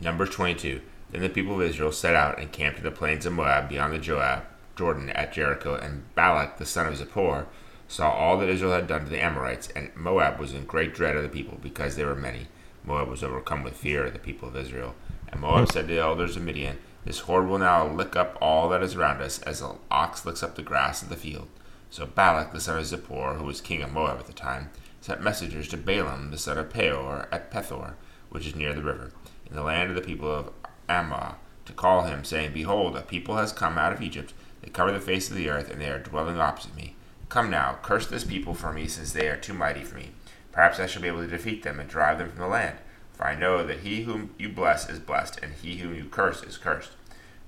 Numbers 0.00 0.30
22. 0.30 0.80
Then 1.10 1.22
the 1.22 1.28
people 1.28 1.54
of 1.54 1.62
Israel 1.62 1.90
set 1.90 2.14
out 2.14 2.38
and 2.38 2.52
camped 2.52 2.78
in 2.78 2.84
the 2.84 2.90
plains 2.92 3.26
of 3.26 3.32
Moab 3.32 3.68
beyond 3.68 3.92
the 3.92 3.98
Joab, 3.98 4.44
Jordan 4.76 5.10
at 5.10 5.32
Jericho, 5.32 5.74
and 5.74 6.14
Balak 6.14 6.58
the 6.58 6.66
son 6.66 6.86
of 6.86 6.94
Zippor 6.94 7.46
saw 7.88 8.10
all 8.10 8.38
that 8.38 8.48
Israel 8.48 8.72
had 8.72 8.86
done 8.86 9.04
to 9.04 9.10
the 9.10 9.20
Amorites, 9.20 9.68
and 9.74 9.94
Moab 9.96 10.38
was 10.38 10.54
in 10.54 10.66
great 10.66 10.94
dread 10.94 11.16
of 11.16 11.24
the 11.24 11.28
people 11.28 11.58
because 11.60 11.96
they 11.96 12.04
were 12.04 12.14
many. 12.14 12.46
Moab 12.84 13.08
was 13.08 13.24
overcome 13.24 13.64
with 13.64 13.76
fear 13.76 14.04
of 14.06 14.12
the 14.12 14.20
people 14.20 14.48
of 14.48 14.56
Israel. 14.56 14.94
And 15.28 15.40
Moab 15.40 15.72
said 15.72 15.88
to 15.88 15.94
the 15.94 16.00
elders 16.00 16.36
of 16.36 16.42
Midian, 16.42 16.78
This 17.04 17.20
horde 17.20 17.48
will 17.48 17.58
now 17.58 17.88
lick 17.88 18.14
up 18.14 18.38
all 18.40 18.68
that 18.68 18.82
is 18.84 18.94
around 18.94 19.20
us, 19.20 19.40
as 19.40 19.60
an 19.60 19.78
ox 19.90 20.24
licks 20.24 20.44
up 20.44 20.54
the 20.54 20.62
grass 20.62 21.02
of 21.02 21.08
the 21.08 21.16
field. 21.16 21.48
So 21.90 22.06
Balak 22.06 22.52
the 22.52 22.60
son 22.60 22.78
of 22.78 22.84
Zippor, 22.84 23.36
who 23.36 23.44
was 23.44 23.60
king 23.60 23.82
of 23.82 23.90
Moab 23.90 24.20
at 24.20 24.26
the 24.26 24.32
time, 24.32 24.70
sent 25.00 25.22
messengers 25.22 25.66
to 25.68 25.76
Balaam 25.76 26.30
the 26.30 26.38
son 26.38 26.56
of 26.56 26.72
Beor 26.72 27.26
at 27.32 27.50
Pethor, 27.50 27.94
which 28.28 28.46
is 28.46 28.54
near 28.54 28.74
the 28.74 28.82
river, 28.82 29.10
in 29.50 29.56
the 29.56 29.62
land 29.62 29.90
of 29.90 29.96
the 29.96 30.02
people 30.02 30.30
of 30.30 30.50
Amaw, 30.88 31.34
to 31.66 31.72
call 31.72 32.02
him, 32.02 32.24
saying, 32.24 32.52
Behold, 32.52 32.96
a 32.96 33.02
people 33.02 33.36
has 33.36 33.52
come 33.52 33.78
out 33.78 33.92
of 33.92 34.02
Egypt, 34.02 34.32
they 34.62 34.70
cover 34.70 34.92
the 34.92 35.00
face 35.00 35.30
of 35.30 35.36
the 35.36 35.48
earth, 35.48 35.70
and 35.70 35.80
they 35.80 35.88
are 35.88 35.98
dwelling 35.98 36.40
opposite 36.40 36.74
me. 36.74 36.96
Come 37.28 37.50
now, 37.50 37.78
curse 37.82 38.06
this 38.06 38.24
people 38.24 38.54
for 38.54 38.72
me, 38.72 38.88
since 38.88 39.12
they 39.12 39.28
are 39.28 39.36
too 39.36 39.54
mighty 39.54 39.84
for 39.84 39.96
me. 39.96 40.10
Perhaps 40.52 40.80
I 40.80 40.86
shall 40.86 41.02
be 41.02 41.08
able 41.08 41.20
to 41.20 41.26
defeat 41.26 41.62
them 41.62 41.78
and 41.78 41.88
drive 41.88 42.18
them 42.18 42.30
from 42.30 42.40
the 42.40 42.46
land. 42.46 42.78
For 43.12 43.26
I 43.26 43.34
know 43.34 43.66
that 43.66 43.80
he 43.80 44.02
whom 44.02 44.34
you 44.38 44.48
bless 44.48 44.88
is 44.88 44.98
blessed, 44.98 45.40
and 45.42 45.52
he 45.54 45.76
whom 45.78 45.94
you 45.94 46.04
curse 46.04 46.42
is 46.42 46.56
cursed. 46.56 46.92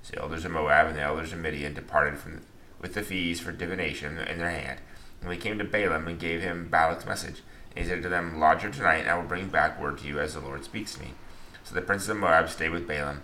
So 0.03 0.13
the 0.13 0.21
elders 0.21 0.45
of 0.45 0.51
Moab 0.51 0.87
and 0.87 0.95
the 0.95 1.01
elders 1.01 1.33
of 1.33 1.39
Midian 1.39 1.73
departed 1.73 2.19
from 2.19 2.41
with 2.79 2.93
the 2.93 3.03
fees 3.03 3.39
for 3.39 3.51
divination 3.51 4.17
in 4.17 4.39
their 4.39 4.49
hand. 4.49 4.79
And 5.21 5.29
they 5.29 5.37
came 5.37 5.57
to 5.59 5.63
Balaam 5.63 6.07
and 6.07 6.19
gave 6.19 6.41
him 6.41 6.67
Balak's 6.69 7.05
message. 7.05 7.41
And 7.75 7.85
he 7.85 7.89
said 7.89 8.01
to 8.03 8.09
them, 8.09 8.39
Lodge 8.39 8.61
here 8.61 8.71
tonight, 8.71 9.01
and 9.01 9.09
I 9.09 9.15
will 9.15 9.27
bring 9.27 9.47
back 9.47 9.79
word 9.79 9.99
to 9.99 10.07
you 10.07 10.19
as 10.19 10.33
the 10.33 10.39
Lord 10.39 10.63
speaks 10.63 10.95
to 10.95 11.01
me. 11.01 11.13
So 11.71 11.75
the 11.75 11.85
princes 11.85 12.09
of 12.09 12.17
Moab 12.17 12.49
stayed 12.49 12.71
with 12.71 12.85
Balaam. 12.85 13.23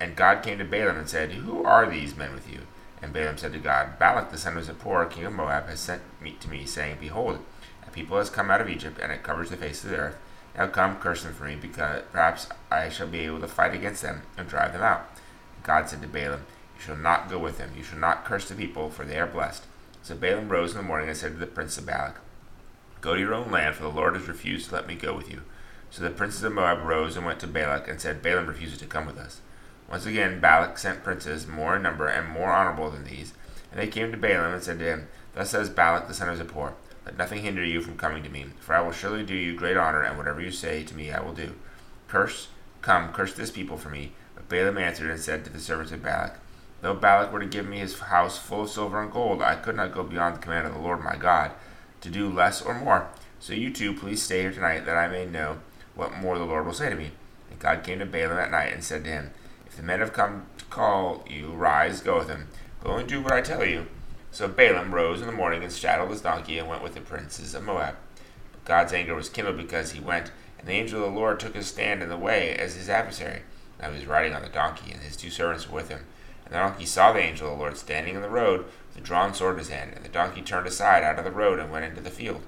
And 0.00 0.16
God 0.16 0.42
came 0.42 0.56
to 0.56 0.64
Balaam 0.64 0.96
and 0.96 1.06
said, 1.06 1.32
Who 1.32 1.62
are 1.64 1.84
these 1.84 2.16
men 2.16 2.32
with 2.32 2.50
you? 2.50 2.60
And 3.02 3.12
Balaam 3.12 3.36
said 3.36 3.52
to 3.52 3.58
God, 3.58 3.98
Balak 3.98 4.30
the 4.30 4.38
son 4.38 4.56
of 4.56 4.64
Zippor, 4.64 5.10
king 5.10 5.26
of 5.26 5.34
Moab, 5.34 5.66
has 5.66 5.80
sent 5.80 6.00
me 6.22 6.38
to 6.40 6.48
me, 6.48 6.64
saying, 6.64 6.96
Behold, 6.98 7.40
a 7.86 7.90
people 7.90 8.16
has 8.16 8.30
come 8.30 8.50
out 8.50 8.62
of 8.62 8.70
Egypt, 8.70 8.98
and 9.02 9.12
it 9.12 9.22
covers 9.22 9.50
the 9.50 9.58
face 9.58 9.84
of 9.84 9.90
the 9.90 9.98
earth. 9.98 10.16
Now 10.56 10.68
come, 10.68 10.96
curse 10.96 11.22
them 11.22 11.34
for 11.34 11.44
me, 11.44 11.56
because 11.56 12.04
perhaps 12.10 12.46
I 12.70 12.88
shall 12.88 13.06
be 13.06 13.20
able 13.20 13.40
to 13.40 13.48
fight 13.48 13.74
against 13.74 14.00
them 14.00 14.22
and 14.38 14.48
drive 14.48 14.72
them 14.72 14.80
out. 14.80 15.06
God 15.62 15.90
said 15.90 16.00
to 16.00 16.08
Balaam, 16.08 16.46
You 16.78 16.82
shall 16.82 16.96
not 16.96 17.28
go 17.28 17.38
with 17.38 17.58
them. 17.58 17.72
You 17.76 17.82
shall 17.82 17.98
not 17.98 18.24
curse 18.24 18.48
the 18.48 18.54
people, 18.54 18.88
for 18.88 19.04
they 19.04 19.18
are 19.18 19.26
blessed. 19.26 19.64
So 20.02 20.14
Balaam 20.14 20.48
rose 20.48 20.70
in 20.70 20.78
the 20.78 20.82
morning 20.82 21.10
and 21.10 21.18
said 21.18 21.32
to 21.32 21.38
the 21.38 21.46
prince 21.46 21.76
of 21.76 21.84
Balak, 21.84 22.18
Go 23.02 23.12
to 23.14 23.20
your 23.20 23.34
own 23.34 23.50
land, 23.50 23.74
for 23.74 23.82
the 23.82 23.90
Lord 23.90 24.14
has 24.14 24.26
refused 24.26 24.70
to 24.70 24.76
let 24.76 24.86
me 24.86 24.94
go 24.94 25.14
with 25.14 25.30
you. 25.30 25.42
So 25.90 26.04
the 26.04 26.10
princes 26.10 26.44
of 26.44 26.52
Moab 26.52 26.84
rose 26.84 27.16
and 27.16 27.26
went 27.26 27.40
to 27.40 27.48
Balak, 27.48 27.88
and 27.88 28.00
said, 28.00 28.22
Balaam 28.22 28.46
refuses 28.46 28.78
to 28.78 28.86
come 28.86 29.06
with 29.06 29.18
us. 29.18 29.40
Once 29.90 30.06
again 30.06 30.38
Balak 30.38 30.78
sent 30.78 31.02
princes, 31.02 31.48
more 31.48 31.76
in 31.76 31.82
number 31.82 32.06
and 32.06 32.28
more 32.28 32.52
honorable 32.52 32.90
than 32.90 33.04
these, 33.04 33.32
and 33.72 33.80
they 33.80 33.88
came 33.88 34.12
to 34.12 34.16
Balaam 34.16 34.54
and 34.54 34.62
said 34.62 34.78
to 34.78 34.84
him, 34.84 35.08
Thus 35.34 35.50
says 35.50 35.68
Balak 35.68 36.06
the 36.06 36.14
son 36.14 36.28
of 36.28 36.38
Zippor, 36.38 36.74
Let 37.04 37.18
nothing 37.18 37.42
hinder 37.42 37.64
you 37.64 37.80
from 37.80 37.96
coming 37.96 38.22
to 38.22 38.28
me, 38.28 38.46
for 38.60 38.74
I 38.74 38.80
will 38.82 38.92
surely 38.92 39.24
do 39.24 39.34
you 39.34 39.56
great 39.56 39.76
honor, 39.76 40.02
and 40.02 40.16
whatever 40.16 40.40
you 40.40 40.52
say 40.52 40.84
to 40.84 40.94
me 40.94 41.10
I 41.10 41.20
will 41.20 41.34
do. 41.34 41.54
Curse, 42.06 42.48
come, 42.82 43.12
curse 43.12 43.32
this 43.32 43.50
people 43.50 43.76
for 43.76 43.88
me. 43.88 44.12
But 44.36 44.48
Balaam 44.48 44.78
answered 44.78 45.10
and 45.10 45.20
said 45.20 45.44
to 45.44 45.50
the 45.50 45.58
servants 45.58 45.90
of 45.90 46.04
Balak, 46.04 46.38
Though 46.82 46.94
Balak 46.94 47.32
were 47.32 47.40
to 47.40 47.46
give 47.46 47.68
me 47.68 47.78
his 47.78 47.98
house 47.98 48.38
full 48.38 48.62
of 48.62 48.70
silver 48.70 49.02
and 49.02 49.10
gold, 49.10 49.42
I 49.42 49.56
could 49.56 49.74
not 49.74 49.92
go 49.92 50.04
beyond 50.04 50.36
the 50.36 50.40
command 50.40 50.68
of 50.68 50.74
the 50.74 50.80
Lord 50.80 51.02
my 51.02 51.16
God, 51.16 51.50
to 52.00 52.08
do 52.08 52.28
less 52.28 52.62
or 52.62 52.74
more. 52.74 53.08
So 53.40 53.54
you 53.54 53.72
two 53.72 53.92
please 53.92 54.22
stay 54.22 54.42
here 54.42 54.52
tonight, 54.52 54.86
that 54.86 54.96
I 54.96 55.08
may 55.08 55.26
know 55.26 55.58
what 55.94 56.16
more 56.16 56.38
the 56.38 56.44
Lord 56.44 56.66
will 56.66 56.72
say 56.72 56.88
to 56.90 56.96
me. 56.96 57.10
And 57.50 57.58
God 57.58 57.82
came 57.82 57.98
to 57.98 58.06
Balaam 58.06 58.38
at 58.38 58.50
night 58.50 58.72
and 58.72 58.82
said 58.82 59.04
to 59.04 59.10
him, 59.10 59.30
If 59.66 59.76
the 59.76 59.82
men 59.82 60.00
have 60.00 60.12
come 60.12 60.46
to 60.58 60.64
call 60.66 61.24
you, 61.28 61.48
rise, 61.48 62.00
go 62.00 62.18
with 62.18 62.28
them, 62.28 62.48
Go 62.82 62.96
and 62.96 63.06
do 63.06 63.20
what 63.20 63.32
I 63.32 63.42
tell 63.42 63.64
you. 63.64 63.86
So 64.30 64.48
Balaam 64.48 64.94
rose 64.94 65.20
in 65.20 65.26
the 65.26 65.32
morning 65.32 65.62
and 65.62 65.70
saddled 65.70 66.10
his 66.10 66.22
donkey 66.22 66.58
and 66.58 66.68
went 66.68 66.82
with 66.82 66.94
the 66.94 67.00
princes 67.00 67.54
of 67.54 67.62
Moab. 67.62 67.96
But 68.52 68.64
God's 68.64 68.92
anger 68.94 69.14
was 69.14 69.28
kindled 69.28 69.58
because 69.58 69.92
he 69.92 70.00
went, 70.00 70.30
and 70.58 70.66
the 70.66 70.72
angel 70.72 71.04
of 71.04 71.12
the 71.12 71.18
Lord 71.18 71.38
took 71.38 71.54
his 71.54 71.66
stand 71.66 72.02
in 72.02 72.08
the 72.08 72.16
way 72.16 72.54
as 72.54 72.76
his 72.76 72.88
adversary. 72.88 73.42
Now 73.78 73.90
he 73.90 73.96
was 73.96 74.06
riding 74.06 74.32
on 74.32 74.42
the 74.42 74.48
donkey, 74.48 74.92
and 74.92 75.02
his 75.02 75.16
two 75.16 75.30
servants 75.30 75.68
were 75.68 75.74
with 75.74 75.90
him. 75.90 76.04
And 76.44 76.54
the 76.54 76.58
donkey 76.58 76.86
saw 76.86 77.12
the 77.12 77.20
angel 77.20 77.48
of 77.48 77.58
the 77.58 77.60
Lord 77.60 77.76
standing 77.76 78.14
in 78.14 78.22
the 78.22 78.30
road 78.30 78.64
with 78.88 78.96
a 78.96 79.06
drawn 79.06 79.34
sword 79.34 79.54
in 79.54 79.58
his 79.58 79.68
hand, 79.68 79.92
and 79.94 80.04
the 80.04 80.08
donkey 80.08 80.40
turned 80.40 80.66
aside 80.66 81.02
out 81.02 81.18
of 81.18 81.24
the 81.24 81.30
road 81.30 81.58
and 81.58 81.70
went 81.70 81.84
into 81.84 82.00
the 82.00 82.08
field. 82.08 82.40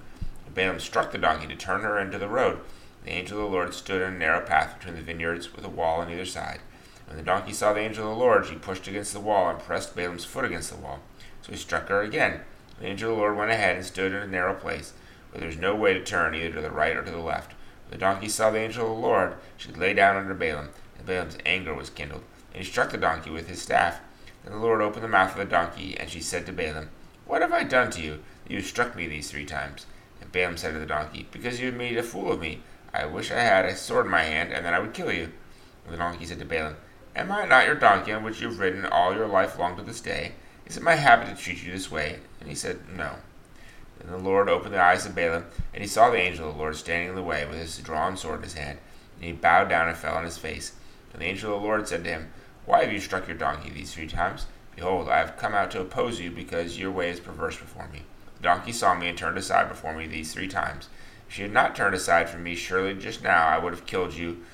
And 0.47 0.55
Balaam 0.55 0.81
struck 0.81 1.13
the 1.13 1.19
donkey 1.19 1.47
to 1.47 1.57
turn 1.57 1.83
her 1.83 1.99
into 1.99 2.19
the 2.19 2.29
road. 2.29 2.61
The 3.05 3.11
angel 3.11 3.39
of 3.39 3.51
the 3.51 3.57
Lord 3.57 3.75
stood 3.75 4.01
in 4.01 4.15
a 4.15 4.19
narrow 4.19 4.45
path 4.45 4.79
between 4.79 4.95
the 4.95 5.03
vineyards 5.03 5.55
with 5.55 5.65
a 5.65 5.69
wall 5.69 6.01
on 6.01 6.11
either 6.11 6.25
side. 6.25 6.61
When 7.07 7.17
the 7.17 7.23
donkey 7.23 7.53
saw 7.53 7.73
the 7.73 7.81
angel 7.81 8.11
of 8.11 8.17
the 8.17 8.25
Lord, 8.25 8.47
she 8.47 8.55
pushed 8.55 8.87
against 8.87 9.13
the 9.13 9.21
wall 9.21 9.51
and 9.51 9.59
pressed 9.59 9.97
Balaam's 9.97 10.25
foot 10.25 10.45
against 10.45 10.71
the 10.71 10.79
wall. 10.79 11.01
So 11.43 11.53
he 11.53 11.59
struck 11.59 11.89
her 11.89 12.01
again. 12.01 12.41
The 12.79 12.87
angel 12.87 13.11
of 13.11 13.17
the 13.17 13.21
Lord 13.23 13.37
went 13.37 13.51
ahead 13.51 13.77
and 13.77 13.85
stood 13.85 14.13
in 14.13 14.23
a 14.23 14.27
narrow 14.27 14.55
place, 14.55 14.93
where 15.31 15.41
there 15.41 15.49
was 15.49 15.59
no 15.59 15.75
way 15.75 15.95
to 15.95 16.03
turn 16.03 16.35
either 16.35 16.55
to 16.55 16.61
the 16.61 16.71
right 16.71 16.97
or 16.97 17.03
to 17.03 17.11
the 17.11 17.19
left. 17.19 17.53
When 17.85 17.99
the 17.99 17.99
donkey 17.99 18.29
saw 18.29 18.51
the 18.51 18.61
angel 18.61 18.87
of 18.87 18.97
the 18.97 19.07
Lord, 19.07 19.35
she 19.57 19.73
lay 19.73 19.95
down 19.95 20.17
under 20.17 20.35
Balaam, 20.35 20.71
and 20.97 21.07
Balaam's 21.07 21.39
anger 21.45 21.75
was 21.75 21.91
kindled. 21.91 22.23
And 22.55 22.63
he 22.63 22.71
struck 22.71 22.91
the 22.91 22.99
donkey 22.99 23.31
with 23.31 23.49
his 23.49 23.61
staff. 23.61 24.01
Then 24.45 24.53
the 24.53 24.59
Lord 24.59 24.81
opened 24.81 25.05
the 25.05 25.09
mouth 25.09 25.33
of 25.33 25.39
the 25.39 25.45
donkey, 25.45 25.97
and 25.99 26.09
she 26.09 26.21
said 26.21 26.47
to 26.47 26.53
Balaam, 26.53 26.89
What 27.27 27.43
have 27.43 27.53
I 27.53 27.65
done 27.65 27.91
to 27.93 28.03
you, 28.03 28.21
that 28.45 28.51
you 28.51 28.57
have 28.59 28.67
struck 28.67 28.97
me 28.97 29.07
these 29.07 29.31
three 29.31 29.45
times? 29.45 29.87
And 30.21 30.33
Balaam 30.33 30.57
said 30.57 30.73
to 30.73 30.79
the 30.79 30.87
donkey, 30.87 31.29
Because 31.31 31.61
you 31.61 31.67
have 31.67 31.75
made 31.75 31.99
a 31.99 32.03
fool 32.03 32.33
of 32.33 32.41
me. 32.41 32.63
I 32.95 33.07
wish 33.07 33.31
I 33.31 33.41
had 33.41 33.65
a 33.65 33.75
sword 33.75 34.07
in 34.07 34.13
my 34.13 34.23
hand, 34.23 34.53
and 34.53 34.65
then 34.65 34.75
I 34.75 34.79
would 34.79 34.93
kill 34.93 35.11
you. 35.11 35.33
The 35.89 35.97
donkey 35.97 36.27
said 36.27 36.39
to 36.39 36.45
Balaam, 36.45 36.77
Am 37.17 37.33
I 37.33 37.47
not 37.47 37.67
your 37.67 37.75
donkey 37.75 38.13
on 38.13 38.23
which 38.23 38.41
you 38.41 38.49
have 38.49 38.59
ridden 38.59 38.85
all 38.85 39.15
your 39.15 39.27
life 39.27 39.59
long 39.59 39.77
to 39.77 39.83
this 39.83 40.01
day? 40.01 40.33
Is 40.67 40.77
it 40.77 40.83
my 40.83 40.95
habit 40.95 41.29
to 41.29 41.43
treat 41.43 41.63
you 41.63 41.73
this 41.73 41.91
way? 41.91 42.21
And 42.41 42.49
he 42.49 42.55
said, 42.55 42.81
No. 42.95 43.17
Then 43.99 44.11
the 44.11 44.19
Lord 44.19 44.49
opened 44.49 44.75
the 44.75 44.83
eyes 44.83 45.07
of 45.07 45.15
Balaam, 45.15 45.47
and 45.73 45.83
he 45.83 45.89
saw 45.89 46.11
the 46.11 46.19
angel 46.19 46.49
of 46.49 46.55
the 46.55 46.61
Lord 46.61 46.77
standing 46.77 47.11
in 47.11 47.15
the 47.15 47.23
way 47.23 47.47
with 47.47 47.59
his 47.59 47.79
drawn 47.79 48.17
sword 48.17 48.39
in 48.39 48.45
his 48.45 48.55
hand. 48.55 48.79
And 49.17 49.25
he 49.25 49.33
bowed 49.33 49.69
down 49.69 49.89
and 49.89 49.97
fell 49.97 50.17
on 50.17 50.25
his 50.25 50.39
face. 50.39 50.73
And 51.13 51.23
the 51.23 51.27
angel 51.27 51.55
of 51.55 51.63
the 51.63 51.67
Lord 51.67 51.89
said 51.89 52.05
to 52.05 52.11
him, 52.11 52.33
Why 52.67 52.83
have 52.83 52.93
you 52.93 53.01
struck 53.01 53.29
your 53.29 53.37
donkey 53.37 53.71
these 53.71 53.93
three 53.95 54.07
times? 54.07 54.47
Behold, 54.75 55.09
I 55.09 55.19
have 55.19 55.37
come 55.37 55.55
out 55.55 55.71
to 55.73 55.81
oppose 55.81 56.21
you, 56.21 56.31
because 56.31 56.79
your 56.79 56.91
way 56.91 57.11
is 57.11 57.21
perverse 57.21 57.59
before 57.59 57.89
me. 57.89 58.03
The 58.37 58.45
donkey 58.45 58.73
saw 58.73 58.95
me 58.95 59.09
and 59.09 59.17
turned 59.17 59.39
aside 59.39 59.69
before 59.69 59.95
me 59.95 60.07
these 60.07 60.33
three 60.33 60.49
times. 60.49 60.89
She 61.33 61.41
had 61.41 61.53
not 61.53 61.75
turned 61.75 61.95
aside 61.95 62.29
from 62.29 62.43
me, 62.43 62.55
surely 62.55 62.93
just 62.93 63.23
now 63.23 63.47
I 63.47 63.57
would 63.57 63.73
have 63.73 63.87
killed 63.87 64.13
you 64.13 64.45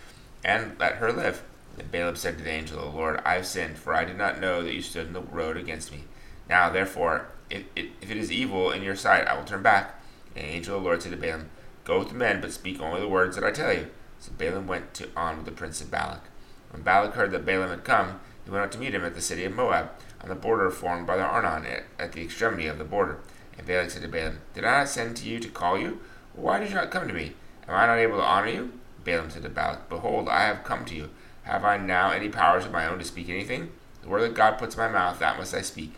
and 0.45 0.79
let 0.79 0.97
her 0.97 1.13
live. 1.13 1.43
Then 1.77 1.89
Balaam 1.91 2.15
said 2.15 2.39
to 2.39 2.45
the 2.45 2.53
angel 2.53 2.79
of 2.79 2.93
the 2.93 2.97
Lord, 2.97 3.21
I 3.25 3.35
have 3.35 3.47
sinned, 3.47 3.79
for 3.79 3.93
I 3.93 4.05
did 4.05 4.17
not 4.17 4.41
know 4.41 4.63
that 4.63 4.73
you 4.73 4.81
stood 4.81 5.09
in 5.09 5.13
the 5.13 5.21
road 5.21 5.57
against 5.57 5.91
me. 5.91 6.05
Now, 6.49 6.71
therefore, 6.71 7.27
if, 7.51 7.65
if 7.75 8.09
it 8.09 8.17
is 8.17 8.31
evil 8.31 8.71
in 8.71 8.85
your 8.85 8.95
sight, 8.95 9.27
I 9.27 9.37
will 9.37 9.45
turn 9.45 9.61
back. 9.61 10.01
And 10.37 10.45
the 10.45 10.49
angel 10.49 10.77
of 10.77 10.83
the 10.85 10.89
Lord 10.89 11.03
said 11.03 11.11
to 11.11 11.19
Balaam, 11.19 11.51
Go 11.83 11.99
with 11.99 12.11
the 12.11 12.15
men, 12.15 12.41
but 12.41 12.53
speak 12.53 12.81
only 12.81 13.01
the 13.01 13.09
words 13.09 13.35
that 13.35 13.45
I 13.45 13.51
tell 13.51 13.73
you. 13.73 13.89
So 14.21 14.31
Balaam 14.39 14.69
went 14.69 14.95
to, 14.95 15.09
on 15.17 15.39
with 15.39 15.47
the 15.47 15.53
prince 15.53 15.81
of 15.81 15.91
Balak. 15.91 16.23
When 16.71 16.83
Balak 16.83 17.15
heard 17.15 17.33
that 17.33 17.45
Balaam 17.45 17.71
had 17.71 17.83
come, 17.83 18.21
he 18.45 18.53
went 18.53 18.63
out 18.63 18.71
to 18.73 18.79
meet 18.79 18.95
him 18.95 19.05
at 19.05 19.17
the 19.17 19.21
city 19.21 19.45
of 19.45 19.53
Moab, 19.53 19.91
on 20.23 20.29
the 20.29 20.37
border 20.37 20.71
formed 20.71 21.09
by 21.09 21.17
the 21.17 21.25
Arnon, 21.25 21.67
at, 21.67 21.85
at 21.99 22.13
the 22.13 22.23
extremity 22.23 22.69
of 22.69 22.79
the 22.79 22.85
border. 22.85 23.19
And 23.57 23.67
Balak 23.67 23.91
said 23.91 24.03
to 24.03 24.09
Balaam, 24.09 24.39
Did 24.55 24.63
I 24.63 24.79
not 24.79 24.89
send 24.89 25.17
to 25.17 25.29
you 25.29 25.41
to 25.41 25.49
call 25.49 25.77
you? 25.77 25.99
Why 26.41 26.61
did 26.61 26.69
you 26.69 26.77
not 26.77 26.93
come 26.93 27.09
to 27.09 27.15
me? 27.15 27.35
Am 27.67 27.75
I 27.75 27.87
not 27.87 27.99
able 27.99 28.19
to 28.19 28.23
honor 28.23 28.49
you? 28.49 28.73
Balaam 29.05 29.29
said 29.29 29.43
to 29.43 29.49
Balak, 29.49 29.89
Behold, 29.89 30.29
I 30.29 30.43
have 30.45 30.63
come 30.63 30.85
to 30.85 30.95
you. 30.95 31.11
Have 31.43 31.65
I 31.65 31.77
now 31.77 32.11
any 32.11 32.29
powers 32.29 32.65
of 32.65 32.71
my 32.71 32.87
own 32.87 32.99
to 33.01 33.05
speak 33.05 33.29
anything? 33.29 33.73
The 34.03 34.09
word 34.09 34.23
that 34.23 34.35
God 34.35 34.57
puts 34.57 34.77
in 34.77 34.81
my 34.81 34.89
mouth, 34.89 35.19
that 35.19 35.37
must 35.37 35.53
I 35.53 35.63
speak. 35.63 35.95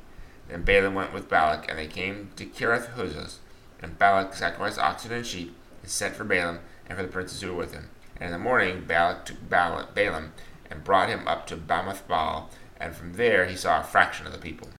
Then 0.48 0.62
Balaam 0.62 0.94
went 0.94 1.12
with 1.12 1.28
Balak, 1.28 1.68
and 1.68 1.78
they 1.78 1.86
came 1.86 2.30
to 2.36 2.46
Kiriath 2.46 2.94
Huzoth. 2.94 3.36
And 3.82 3.98
Balak 3.98 4.34
sacrificed 4.34 4.78
oxen 4.78 5.12
and 5.12 5.26
sheep, 5.26 5.54
and 5.82 5.90
sent 5.90 6.16
for 6.16 6.24
Balaam 6.24 6.60
and 6.88 6.96
for 6.96 7.02
the 7.02 7.12
princes 7.12 7.42
who 7.42 7.48
were 7.48 7.58
with 7.58 7.72
him. 7.72 7.90
And 8.16 8.26
in 8.26 8.32
the 8.32 8.38
morning 8.38 8.84
Balak 8.86 9.26
took 9.26 9.48
Balaam 9.48 10.32
and 10.70 10.84
brought 10.84 11.08
him 11.08 11.28
up 11.28 11.46
to 11.48 11.56
Bamoth 11.56 12.08
Baal, 12.08 12.50
and 12.78 12.94
from 12.94 13.14
there 13.14 13.46
he 13.46 13.56
saw 13.56 13.80
a 13.80 13.84
fraction 13.84 14.26
of 14.26 14.32
the 14.32 14.38
people. 14.38 14.68